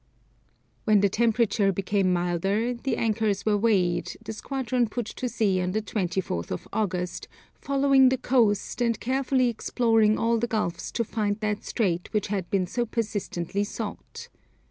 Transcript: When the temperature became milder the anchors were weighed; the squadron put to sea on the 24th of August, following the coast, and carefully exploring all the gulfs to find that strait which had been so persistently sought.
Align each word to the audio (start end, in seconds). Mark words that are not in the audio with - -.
When 0.85 1.01
the 1.01 1.09
temperature 1.09 1.71
became 1.71 2.11
milder 2.11 2.73
the 2.73 2.97
anchors 2.97 3.45
were 3.45 3.55
weighed; 3.55 4.17
the 4.25 4.33
squadron 4.33 4.87
put 4.87 5.05
to 5.05 5.29
sea 5.29 5.61
on 5.61 5.73
the 5.73 5.81
24th 5.83 6.49
of 6.49 6.67
August, 6.73 7.27
following 7.53 8.09
the 8.09 8.17
coast, 8.17 8.81
and 8.81 8.99
carefully 8.99 9.47
exploring 9.47 10.17
all 10.17 10.39
the 10.39 10.47
gulfs 10.47 10.91
to 10.93 11.03
find 11.03 11.39
that 11.41 11.63
strait 11.63 12.11
which 12.13 12.29
had 12.29 12.49
been 12.49 12.65
so 12.65 12.83
persistently 12.87 13.63
sought. 13.63 14.27